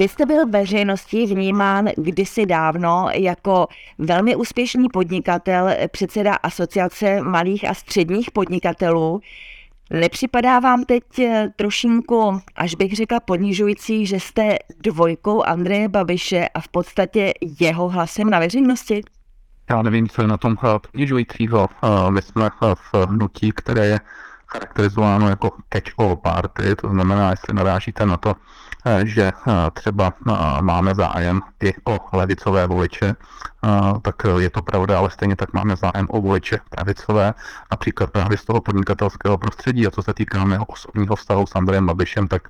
Vy 0.00 0.08
jste 0.08 0.26
byl 0.26 0.46
veřejností 0.46 1.26
vnímán 1.26 1.88
kdysi 1.96 2.46
dávno 2.46 3.08
jako 3.14 3.66
velmi 3.98 4.36
úspěšný 4.36 4.88
podnikatel, 4.88 5.70
předseda 5.92 6.34
Asociace 6.34 7.20
malých 7.22 7.68
a 7.68 7.74
středních 7.74 8.30
podnikatelů. 8.30 9.20
Nepřipadá 9.90 10.58
vám 10.58 10.84
teď 10.84 11.18
eh, 11.18 11.48
trošinku, 11.56 12.40
až 12.56 12.74
bych 12.74 12.96
řekla 12.96 13.20
ponižující, 13.20 14.06
že 14.06 14.20
jste 14.20 14.56
dvojkou 14.82 15.42
Andreje 15.42 15.88
Babiše 15.88 16.48
a 16.54 16.60
v 16.60 16.68
podstatě 16.68 17.32
jeho 17.60 17.88
hlasem 17.88 18.30
na 18.30 18.38
veřejnosti? 18.38 19.02
Já 19.70 19.82
nevím, 19.82 20.08
co 20.08 20.22
je 20.22 20.28
na 20.28 20.36
tom 20.36 20.56
eh, 20.64 20.78
ponižujícího. 20.92 21.68
Eh, 21.84 22.10
my 22.10 22.22
jsme 22.22 22.50
v 22.74 23.06
hnutí, 23.06 23.52
které 23.54 23.86
je 23.86 24.00
charakterizováno 24.52 25.28
jako 25.28 25.50
catch-all 25.74 26.16
party, 26.16 26.76
to 26.76 26.88
znamená, 26.88 27.30
jestli 27.30 27.54
narážíte 27.54 28.06
na 28.06 28.16
to, 28.16 28.34
Eh, 28.86 29.06
že 29.06 29.22
eh, 29.22 29.52
třeba 29.72 30.12
eh, 30.12 30.62
máme 30.62 30.94
zájem 30.94 31.40
i 31.62 31.74
o 31.84 31.98
levicové 32.12 32.66
voliče, 32.66 33.14
tak 34.02 34.14
je 34.38 34.50
to 34.50 34.62
pravda, 34.62 34.98
ale 34.98 35.10
stejně 35.10 35.36
tak 35.36 35.52
máme 35.52 35.76
zájem 35.76 36.06
o 36.08 36.20
voliče 36.20 36.58
pravicové, 36.70 37.34
například 37.70 38.10
právě 38.10 38.38
z 38.38 38.44
toho 38.44 38.60
podnikatelského 38.60 39.38
prostředí. 39.38 39.86
A 39.86 39.90
co 39.90 40.02
se 40.02 40.14
týká 40.14 40.44
mého 40.44 40.64
osobního 40.64 41.16
vztahu 41.16 41.46
s 41.46 41.54
Andrejem 41.54 41.86
Babišem, 41.86 42.28
tak 42.28 42.48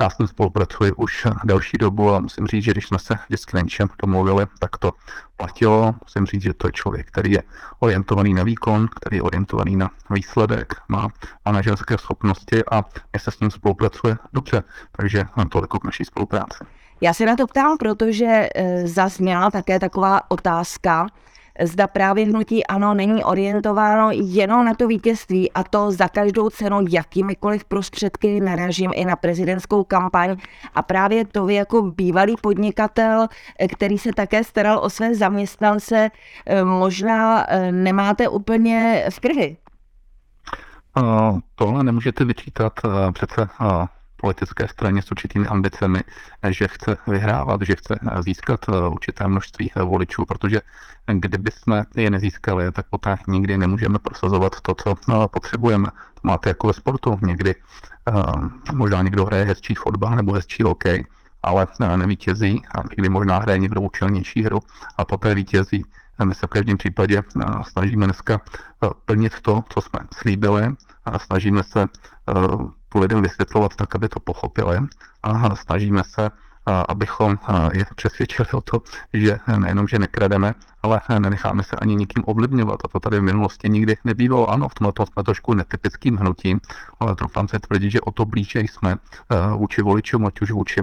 já 0.00 0.10
s 0.10 0.18
ním 0.18 0.28
spolupracuji 0.28 0.92
už 0.92 1.26
delší 1.44 1.78
dobu 1.78 2.14
a 2.14 2.20
musím 2.20 2.46
říct, 2.46 2.64
že 2.64 2.70
když 2.70 2.86
jsme 2.86 2.98
se 2.98 3.14
vždycky 3.28 3.56
na 3.56 3.62
něčem 3.62 3.88
domluvili, 4.02 4.46
tak 4.58 4.76
to 4.76 4.92
platilo. 5.38 5.94
Musím 6.04 6.26
říct, 6.26 6.42
že 6.42 6.54
to 6.54 6.68
je 6.68 6.72
člověk, 6.72 7.06
který 7.06 7.32
je 7.32 7.42
orientovaný 7.78 8.34
na 8.34 8.42
výkon, 8.42 8.88
který 8.96 9.16
je 9.16 9.22
orientovaný 9.22 9.76
na 9.76 9.90
výsledek, 10.10 10.74
má 10.88 11.08
manažerské 11.46 11.98
schopnosti 11.98 12.64
a 12.70 12.84
mě 13.12 13.20
se 13.20 13.30
s 13.30 13.40
ním 13.40 13.50
spolupracuje 13.50 14.16
dobře. 14.32 14.62
Takže 14.92 15.24
toliko 15.50 15.78
k 15.78 15.84
naší 15.84 16.04
spolupráci. 16.04 16.64
Já 17.00 17.14
se 17.14 17.26
na 17.26 17.36
to 17.36 17.46
ptám, 17.46 17.78
protože 17.78 18.48
eh, 18.54 18.86
zazněla 18.86 19.50
také 19.50 19.80
taková 19.80 20.30
otázka, 20.30 21.06
zda 21.62 21.86
právě 21.86 22.26
hnutí 22.26 22.66
ano 22.66 22.94
není 22.94 23.24
orientováno 23.24 24.10
jenom 24.12 24.64
na 24.64 24.74
to 24.74 24.86
vítězství 24.86 25.52
a 25.52 25.64
to 25.64 25.92
za 25.92 26.08
každou 26.08 26.50
cenu 26.50 26.78
jakýmikoliv 26.90 27.64
prostředky, 27.64 28.40
naražím 28.40 28.90
i 28.94 29.04
na 29.04 29.16
prezidentskou 29.16 29.84
kampaň 29.84 30.36
a 30.74 30.82
právě 30.82 31.24
to 31.24 31.46
vy 31.46 31.54
jako 31.54 31.82
bývalý 31.82 32.34
podnikatel, 32.40 33.26
eh, 33.58 33.68
který 33.68 33.98
se 33.98 34.10
také 34.12 34.44
staral 34.44 34.78
o 34.78 34.90
své 34.90 35.14
zaměstnance, 35.14 36.10
eh, 36.46 36.64
možná 36.64 37.46
nemáte 37.70 38.28
úplně 38.28 39.04
v 39.10 39.20
krvi. 39.20 39.56
Uh, 40.96 41.38
tohle 41.54 41.84
nemůžete 41.84 42.24
vyčítat 42.24 42.72
uh, 42.84 43.12
přece 43.12 43.48
politické 44.20 44.68
straně 44.68 45.02
s 45.02 45.10
určitými 45.10 45.46
ambicemi, 45.46 46.00
že 46.50 46.68
chce 46.68 46.96
vyhrávat, 47.06 47.62
že 47.62 47.76
chce 47.76 47.98
získat 48.20 48.60
eh, 48.68 48.88
určité 48.88 49.28
množství 49.28 49.72
eh, 49.76 49.82
voličů, 49.82 50.24
protože 50.24 50.60
kdyby 51.12 51.50
jsme 51.50 51.84
je 51.96 52.10
nezískali, 52.10 52.72
tak 52.72 52.86
poté 52.90 53.16
nikdy 53.28 53.58
nemůžeme 53.58 53.98
prosazovat 53.98 54.60
to, 54.60 54.74
co 54.74 54.94
eh, 54.94 55.28
potřebujeme. 55.30 55.86
To 56.14 56.20
máte 56.22 56.50
jako 56.50 56.66
ve 56.66 56.72
sportu. 56.72 57.18
Někdy 57.22 57.54
možná 58.72 59.02
někdo 59.02 59.24
hraje 59.24 59.44
hezčí 59.44 59.74
fotbal 59.74 60.16
nebo 60.16 60.32
hezčí 60.32 60.62
hokej, 60.62 61.04
ale 61.42 61.66
nevítězí 61.96 62.62
a 62.74 62.82
někdy 62.90 63.08
možná 63.08 63.38
hraje 63.38 63.58
někdo 63.58 63.80
účelnější 63.80 64.42
hru 64.42 64.60
a 64.96 65.04
poté 65.04 65.34
vítězí. 65.34 65.84
My 66.24 66.34
se 66.34 66.46
v 66.46 66.50
každém 66.50 66.76
případě 66.76 67.22
snažíme 67.62 68.04
dneska 68.04 68.40
plnit 69.04 69.40
to, 69.42 69.64
co 69.68 69.80
jsme 69.80 70.00
slíbili 70.14 70.74
a 71.08 71.18
snažíme 71.18 71.62
se 71.62 71.86
to 72.88 72.98
lidem 72.98 73.22
vysvětlovat 73.22 73.76
tak, 73.76 73.94
aby 73.94 74.08
to 74.08 74.20
pochopili 74.20 74.78
a 75.22 75.56
snažíme 75.56 76.02
se, 76.04 76.30
abychom 76.88 77.38
je 77.72 77.84
přesvědčili 77.96 78.48
o 78.52 78.60
to, 78.60 78.82
že 79.12 79.38
nejenom, 79.58 79.88
že 79.88 79.98
nekrademe, 79.98 80.54
ale 80.82 81.00
nenecháme 81.18 81.62
se 81.62 81.76
ani 81.76 81.96
nikým 81.96 82.24
ovlivňovat. 82.26 82.80
A 82.84 82.88
to 82.88 83.00
tady 83.00 83.18
v 83.18 83.22
minulosti 83.22 83.68
nikdy 83.68 83.96
nebývalo. 84.04 84.50
Ano, 84.50 84.68
v 84.68 84.74
tomto 84.74 85.06
jsme 85.06 85.22
trošku 85.22 85.54
netypickým 85.54 86.16
hnutím, 86.16 86.60
ale 87.00 87.14
troufám 87.14 87.48
se 87.48 87.58
tvrdit, 87.58 87.90
že 87.90 88.00
o 88.00 88.12
to 88.12 88.24
blíže 88.24 88.60
jsme 88.60 88.96
vůči 89.56 89.82
voličům, 89.82 90.26
ať 90.26 90.40
už 90.40 90.50
vůči 90.50 90.80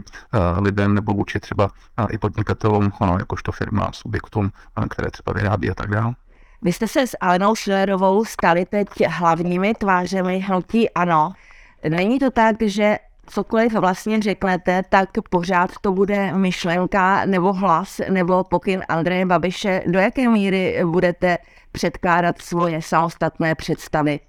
lidem 0.57 0.93
nebo 0.93 1.13
vůči 1.13 1.39
třeba 1.39 1.69
i 2.09 2.17
podnikatelům, 2.17 2.91
jakožto 3.19 3.51
firma, 3.51 3.89
subjektům, 3.93 4.51
které 4.89 5.11
třeba 5.11 5.33
vyrábí 5.33 5.71
a 5.71 5.75
tak 5.75 5.89
dále. 5.89 6.13
Vy 6.65 6.73
jste 6.73 6.87
se 6.87 7.07
s 7.07 7.17
Alenou 7.21 7.55
Schillerovou 7.55 8.25
stali 8.25 8.65
teď 8.65 8.87
hlavními 9.07 9.73
tvářemi 9.73 10.39
hnutí 10.39 10.89
ANO. 10.89 11.33
Není 11.89 12.19
to 12.19 12.31
tak, 12.31 12.55
že 12.61 12.97
cokoliv 13.27 13.73
vlastně 13.73 14.21
řeknete, 14.21 14.83
tak 14.89 15.09
pořád 15.29 15.71
to 15.81 15.91
bude 15.91 16.33
myšlenka 16.33 17.25
nebo 17.25 17.53
hlas 17.53 18.01
nebo 18.09 18.43
pokyn 18.43 18.83
Andreje 18.89 19.25
Babiše. 19.25 19.83
Do 19.87 19.99
jaké 19.99 20.29
míry 20.29 20.81
budete 20.85 21.37
předkládat 21.71 22.41
svoje 22.41 22.81
samostatné 22.81 23.55
představy? 23.55 24.19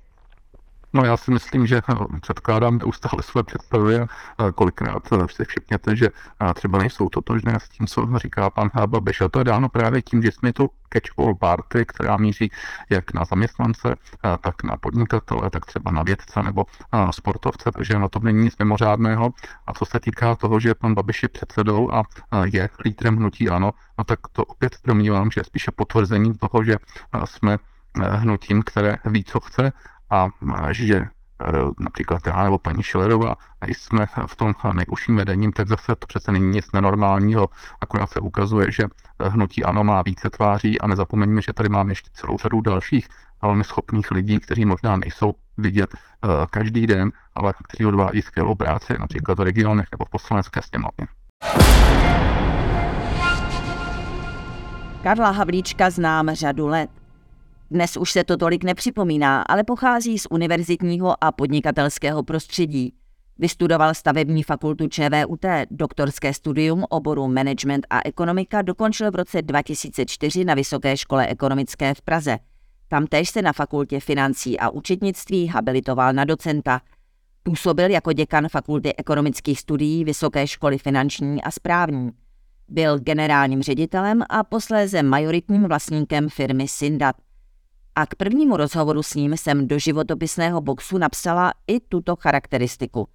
No 0.97 1.05
já 1.05 1.17
si 1.17 1.31
myslím, 1.31 1.67
že 1.67 1.77
eh, 1.77 2.21
předkládám 2.21 2.79
neustále 2.79 3.23
své 3.23 3.43
představy 3.43 4.01
a 4.01 4.07
kolikrát 4.55 5.03
eh, 5.13 5.27
si 5.31 5.45
všimněte, 5.45 5.97
že 5.97 6.09
eh, 6.41 6.55
třeba 6.55 6.79
nejsou 6.79 7.09
totožné 7.09 7.61
s 7.61 7.69
tím, 7.69 7.87
co 7.87 8.09
říká 8.17 8.51
pan 8.51 8.71
Babiš. 8.87 9.21
A 9.21 9.29
to 9.29 9.39
je 9.39 9.45
dáno 9.45 9.69
právě 9.69 10.03
tím, 10.03 10.23
že 10.23 10.33
jsme 10.33 10.53
to 10.53 10.69
catch-all 10.95 11.35
party, 11.35 11.85
která 11.87 12.17
míří 12.17 12.51
jak 12.91 13.15
na 13.15 13.25
zaměstnance, 13.25 13.97
tak 14.41 14.65
na 14.65 14.77
podnikatele, 14.77 15.51
tak 15.51 15.67
třeba 15.67 15.91
na 15.91 16.03
vědce 16.03 16.43
nebo 16.43 16.65
sportovce, 17.11 17.71
takže 17.73 17.99
na 17.99 18.09
tom 18.09 18.25
není 18.25 18.45
nic 18.45 18.59
mimořádného. 18.59 19.31
A 19.67 19.73
co 19.73 19.85
se 19.85 20.01
týká 20.01 20.35
toho, 20.35 20.61
že 20.61 20.75
pan 20.75 20.95
Babiš 20.95 21.23
je 21.23 21.29
předsedou 21.29 21.93
a 21.93 22.03
je 22.45 22.69
lídrem 22.85 23.17
hnutí 23.17 23.49
ano, 23.49 23.73
no 23.99 24.05
tak 24.05 24.19
to 24.33 24.45
opět 24.45 24.77
domnívám, 24.85 25.31
že 25.31 25.41
je 25.41 25.45
spíše 25.45 25.71
potvrzením 25.71 26.35
toho, 26.35 26.65
že 26.65 26.77
jsme 27.25 27.59
hnutím, 28.03 28.63
které 28.63 28.97
ví, 29.05 29.25
co 29.25 29.41
chce 29.41 29.73
a 30.11 30.29
že 30.71 30.97
e, 30.97 31.09
například 31.79 32.27
já 32.27 32.45
nebo 32.45 32.59
paní 32.59 32.83
Šilerová 32.83 33.35
jsme 33.67 34.07
v 34.27 34.37
tom 34.37 34.55
nejužším 34.73 35.17
vedením, 35.17 35.53
tak 35.53 35.69
zase 35.69 35.97
to 35.97 36.07
přece 36.07 36.33
není 36.33 36.47
nic 36.47 36.73
nenormálního, 36.73 37.49
akorát 37.81 38.11
se 38.11 38.21
ukazuje, 38.21 38.73
že 38.73 38.85
hnutí 39.21 39.65
ANO 39.65 39.85
má 39.85 40.03
více 40.03 40.31
tváří 40.31 40.81
a 40.81 40.87
nezapomeňme, 40.87 41.43
že 41.43 41.53
tady 41.53 41.69
máme 41.69 41.91
ještě 41.91 42.11
celou 42.13 42.39
řadu 42.39 42.61
dalších 42.61 43.09
velmi 43.43 43.65
schopných 43.65 44.11
lidí, 44.11 44.41
kteří 44.41 44.65
možná 44.65 44.97
nejsou 44.97 45.33
vidět 45.57 45.95
uh, 45.95 46.31
každý 46.51 46.87
den, 46.87 47.13
ale 47.35 47.55
kteří 47.69 47.87
odvádí 47.87 48.23
skvělou 48.23 48.55
práci, 48.55 48.95
například 48.99 49.39
v 49.39 49.43
regionech 49.43 49.87
nebo 49.93 50.05
v 50.05 50.11
poslanecké 50.11 50.61
sněmovně. 50.63 51.07
Karla 55.03 55.31
Havlíčka 55.31 55.91
znám 55.91 56.31
řadu 56.35 56.67
let. 56.67 56.91
Dnes 57.71 57.97
už 57.97 58.13
se 58.13 58.25
to 58.25 58.37
tolik 58.37 58.65
nepřipomíná, 58.65 59.43
ale 59.43 59.65
pochází 59.65 60.19
z 60.19 60.27
univerzitního 60.31 61.25
a 61.25 61.33
podnikatelského 61.33 62.23
prostředí. 62.23 62.93
Vystudoval 63.39 63.95
stavební 63.95 64.43
fakultu 64.43 64.89
ČVUT, 64.89 65.45
doktorské 65.71 66.35
studium 66.35 66.85
oboru 66.89 67.29
management 67.29 67.87
a 67.91 68.01
ekonomika 68.05 68.63
dokončil 68.63 69.11
v 69.11 69.15
roce 69.15 69.43
2004 69.43 70.45
na 70.45 70.55
Vysoké 70.55 70.97
škole 70.97 71.27
ekonomické 71.27 71.95
v 71.95 72.03
Praze. 72.03 72.39
Tam 72.89 73.07
též 73.07 73.31
se 73.31 73.43
na 73.43 73.53
fakultě 73.53 74.01
financí 74.01 74.59
a 74.59 74.71
účetnictví 74.71 75.47
habilitoval 75.47 76.13
na 76.13 76.25
docenta. 76.25 76.81
Působil 77.43 77.91
jako 77.91 78.13
děkan 78.13 78.49
fakulty 78.49 78.97
ekonomických 78.97 79.61
studií 79.61 80.05
Vysoké 80.05 80.47
školy 80.47 80.79
finanční 80.79 81.43
a 81.43 81.51
správní. 81.51 82.11
Byl 82.69 82.99
generálním 82.99 83.63
ředitelem 83.63 84.23
a 84.29 84.45
posléze 84.45 85.03
majoritním 85.03 85.65
vlastníkem 85.65 86.29
firmy 86.29 86.69
Syndat 86.69 87.17
a 87.97 88.07
k 88.07 88.15
prvnímu 88.15 88.57
rozhovoru 88.57 89.03
s 89.03 89.15
ním 89.15 89.37
jsem 89.37 89.69
do 89.69 89.79
životopisného 89.79 90.61
boxu 90.61 90.99
napsala 90.99 91.53
i 91.67 91.81
tuto 91.81 92.17
charakteristiku. 92.17 93.09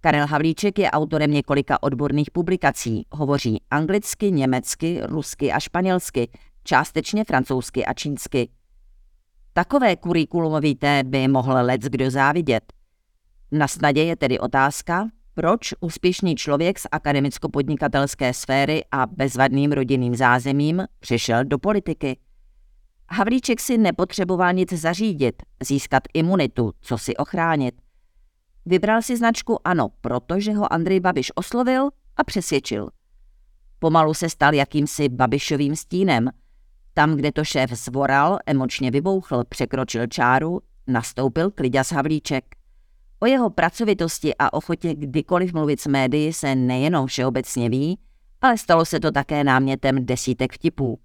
Karel 0.00 0.26
Havlíček 0.26 0.78
je 0.78 0.90
autorem 0.90 1.30
několika 1.30 1.82
odborných 1.82 2.30
publikací. 2.30 3.06
Hovoří 3.12 3.62
anglicky, 3.70 4.30
německy, 4.30 5.00
rusky 5.02 5.52
a 5.52 5.60
španělsky, 5.60 6.30
částečně 6.64 7.24
francouzsky 7.24 7.86
a 7.86 7.94
čínsky. 7.94 8.48
Takové 9.52 9.96
kurikulum, 9.96 10.60
víte, 10.60 11.02
by 11.04 11.28
mohl 11.28 11.52
lec 11.52 11.82
kdo 11.82 12.10
závidět. 12.10 12.72
Na 13.52 13.68
snadě 13.68 14.04
je 14.04 14.16
tedy 14.16 14.38
otázka, 14.38 15.08
proč 15.34 15.74
úspěšný 15.80 16.36
člověk 16.36 16.78
z 16.78 16.86
akademicko-podnikatelské 16.92 18.32
sféry 18.32 18.84
a 18.92 19.06
bezvadným 19.06 19.72
rodinným 19.72 20.16
zázemím 20.16 20.86
přišel 21.00 21.44
do 21.44 21.58
politiky. 21.58 22.16
Havlíček 23.10 23.60
si 23.60 23.78
nepotřeboval 23.78 24.52
nic 24.52 24.72
zařídit, 24.72 25.42
získat 25.62 26.02
imunitu, 26.14 26.72
co 26.80 26.98
si 26.98 27.16
ochránit. 27.16 27.74
Vybral 28.66 29.02
si 29.02 29.16
značku 29.16 29.68
ANO, 29.68 29.88
protože 30.00 30.52
ho 30.52 30.72
Andrej 30.72 31.00
Babiš 31.00 31.32
oslovil 31.34 31.88
a 32.16 32.24
přesvědčil. 32.24 32.88
Pomalu 33.78 34.14
se 34.14 34.28
stal 34.28 34.54
jakýmsi 34.54 35.08
Babišovým 35.08 35.76
stínem. 35.76 36.30
Tam, 36.94 37.14
kde 37.14 37.32
to 37.32 37.44
šéf 37.44 37.70
zvoral, 37.70 38.38
emočně 38.46 38.90
vybouchl, 38.90 39.44
překročil 39.48 40.06
čáru, 40.06 40.60
nastoupil 40.86 41.50
Kliďas 41.50 41.92
Havlíček. 41.92 42.44
O 43.20 43.26
jeho 43.26 43.50
pracovitosti 43.50 44.34
a 44.38 44.52
ochotě 44.52 44.94
kdykoliv 44.94 45.52
mluvit 45.52 45.80
s 45.80 45.86
médií 45.86 46.32
se 46.32 46.54
nejenom 46.54 47.06
všeobecně 47.06 47.68
ví, 47.68 47.98
ale 48.40 48.58
stalo 48.58 48.84
se 48.84 49.00
to 49.00 49.10
také 49.10 49.44
námětem 49.44 50.06
desítek 50.06 50.52
vtipů. 50.52 51.00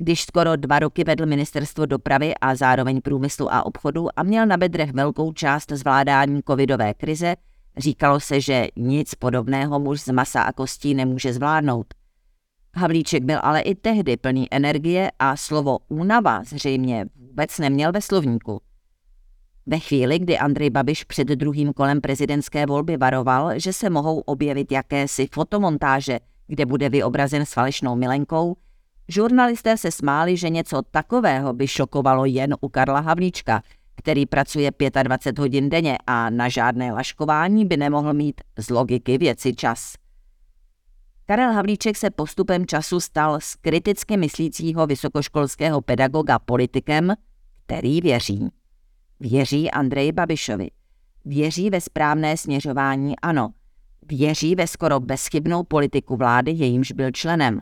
Když 0.00 0.22
skoro 0.22 0.56
dva 0.56 0.78
roky 0.78 1.04
vedl 1.04 1.26
ministerstvo 1.26 1.86
dopravy 1.86 2.34
a 2.40 2.54
zároveň 2.54 3.00
průmyslu 3.00 3.52
a 3.52 3.66
obchodu 3.66 4.08
a 4.16 4.22
měl 4.22 4.46
na 4.46 4.56
bedrech 4.56 4.92
velkou 4.92 5.32
část 5.32 5.72
zvládání 5.72 6.40
covidové 6.48 6.94
krize, 6.94 7.36
říkalo 7.76 8.20
se, 8.20 8.40
že 8.40 8.66
nic 8.76 9.14
podobného 9.14 9.78
muž 9.78 10.00
z 10.00 10.08
masa 10.08 10.42
a 10.42 10.52
kostí 10.52 10.94
nemůže 10.94 11.32
zvládnout. 11.32 11.86
Havlíček 12.74 13.24
byl 13.24 13.38
ale 13.42 13.60
i 13.60 13.74
tehdy 13.74 14.16
plný 14.16 14.46
energie 14.50 15.10
a 15.18 15.36
slovo 15.36 15.78
únava 15.88 16.44
zřejmě 16.44 17.06
vůbec 17.16 17.58
neměl 17.58 17.92
ve 17.92 18.00
slovníku. 18.00 18.60
Ve 19.66 19.78
chvíli, 19.78 20.18
kdy 20.18 20.38
Andrej 20.38 20.70
Babiš 20.70 21.04
před 21.04 21.28
druhým 21.28 21.72
kolem 21.72 22.00
prezidentské 22.00 22.66
volby 22.66 22.96
varoval, 22.96 23.58
že 23.58 23.72
se 23.72 23.90
mohou 23.90 24.20
objevit 24.20 24.72
jakési 24.72 25.26
fotomontáže, 25.32 26.18
kde 26.46 26.66
bude 26.66 26.88
vyobrazen 26.88 27.46
s 27.46 27.52
falešnou 27.52 27.96
milenkou, 27.96 28.56
žurnalisté 29.08 29.76
se 29.76 29.90
smáli, 29.90 30.36
že 30.36 30.48
něco 30.48 30.82
takového 30.90 31.52
by 31.52 31.68
šokovalo 31.68 32.24
jen 32.24 32.54
u 32.60 32.68
Karla 32.68 33.00
Havlíčka, 33.00 33.62
který 33.96 34.26
pracuje 34.26 34.70
25 35.02 35.38
hodin 35.38 35.68
denně 35.68 35.98
a 36.06 36.30
na 36.30 36.48
žádné 36.48 36.92
laškování 36.92 37.64
by 37.64 37.76
nemohl 37.76 38.14
mít 38.14 38.40
z 38.58 38.70
logiky 38.70 39.18
věci 39.18 39.54
čas. 39.54 39.94
Karel 41.26 41.52
Havlíček 41.52 41.96
se 41.96 42.10
postupem 42.10 42.66
času 42.66 43.00
stal 43.00 43.40
z 43.40 43.54
kriticky 43.54 44.16
myslícího 44.16 44.86
vysokoškolského 44.86 45.80
pedagoga 45.80 46.38
politikem, 46.38 47.14
který 47.66 48.00
věří. 48.00 48.48
Věří 49.20 49.70
Andreji 49.70 50.12
Babišovi. 50.12 50.70
Věří 51.24 51.70
ve 51.70 51.80
správné 51.80 52.36
směřování 52.36 53.18
ano. 53.18 53.50
Věří 54.08 54.54
ve 54.54 54.66
skoro 54.66 55.00
bezchybnou 55.00 55.62
politiku 55.62 56.16
vlády, 56.16 56.50
jejímž 56.50 56.92
byl 56.92 57.10
členem. 57.10 57.60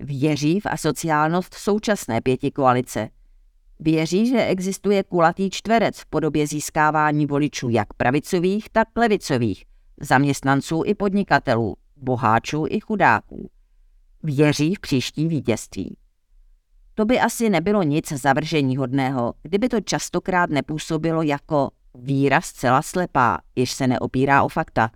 Věří 0.00 0.60
v 0.60 0.66
asociálnost 0.66 1.54
současné 1.54 2.20
pěti 2.20 2.50
koalice. 2.50 3.08
Věří, 3.80 4.28
že 4.28 4.44
existuje 4.44 5.04
kulatý 5.04 5.50
čtverec 5.50 5.98
v 5.98 6.06
podobě 6.06 6.46
získávání 6.46 7.26
voličů 7.26 7.68
jak 7.68 7.94
pravicových, 7.94 8.70
tak 8.72 8.88
levicových, 8.96 9.64
zaměstnanců 10.00 10.82
i 10.86 10.94
podnikatelů, 10.94 11.76
boháčů 11.96 12.64
i 12.68 12.80
chudáků. 12.80 13.50
Věří 14.22 14.74
v 14.74 14.80
příští 14.80 15.28
vítězství. 15.28 15.96
To 16.94 17.04
by 17.04 17.20
asi 17.20 17.50
nebylo 17.50 17.82
nic 17.82 18.12
zavržení 18.12 18.76
hodného, 18.76 19.34
kdyby 19.42 19.68
to 19.68 19.80
častokrát 19.80 20.50
nepůsobilo 20.50 21.22
jako 21.22 21.70
víra 21.94 22.40
zcela 22.40 22.82
slepá, 22.82 23.38
jež 23.56 23.72
se 23.72 23.86
neopírá 23.86 24.42
o 24.42 24.48
fakta. 24.48 24.90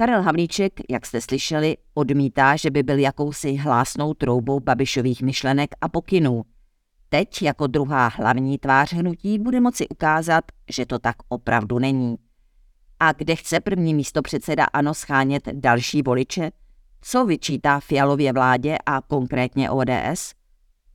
Karel 0.00 0.22
Havlíček, 0.22 0.72
jak 0.90 1.06
jste 1.06 1.20
slyšeli, 1.20 1.76
odmítá, 1.94 2.56
že 2.56 2.70
by 2.70 2.82
byl 2.82 2.98
jakousi 2.98 3.56
hlásnou 3.56 4.14
troubou 4.14 4.60
Babišových 4.60 5.22
myšlenek 5.22 5.70
a 5.80 5.88
pokynů. 5.88 6.42
Teď 7.08 7.42
jako 7.42 7.66
druhá 7.66 8.08
hlavní 8.08 8.58
tvář 8.58 8.92
hnutí 8.92 9.38
bude 9.38 9.60
moci 9.60 9.88
ukázat, 9.88 10.44
že 10.70 10.86
to 10.86 10.98
tak 10.98 11.16
opravdu 11.28 11.78
není. 11.78 12.16
A 13.00 13.12
kde 13.12 13.36
chce 13.36 13.60
první 13.60 13.94
místo 13.94 14.22
předseda 14.22 14.64
ANO 14.64 14.94
schánět 14.94 15.42
další 15.52 16.02
voliče? 16.02 16.50
Co 17.00 17.26
vyčítá 17.26 17.80
Fialově 17.80 18.32
vládě 18.32 18.76
a 18.86 19.00
konkrétně 19.00 19.70
ODS? 19.70 20.34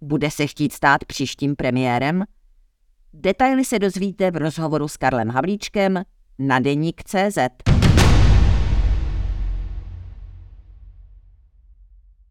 Bude 0.01 0.31
se 0.31 0.47
chtít 0.47 0.73
stát 0.73 1.05
příštím 1.05 1.55
premiérem? 1.55 2.23
Detaily 3.13 3.65
se 3.65 3.79
dozvíte 3.79 4.31
v 4.31 4.37
rozhovoru 4.37 4.87
s 4.87 4.97
Karlem 4.97 5.29
Havlíčkem 5.29 6.03
na 6.39 6.59
deník 6.59 7.03
CZ. 7.03 7.74